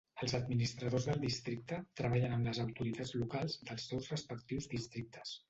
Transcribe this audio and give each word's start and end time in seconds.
Els 0.25 0.31
administradors 0.35 1.03
del 1.09 1.19
districte 1.25 1.77
treballen 2.01 2.33
amb 2.39 2.49
les 2.51 2.63
autoritats 2.65 3.13
locals 3.25 3.59
dels 3.69 3.87
seus 3.93 4.11
respectius 4.17 4.71
districtes. 4.75 5.39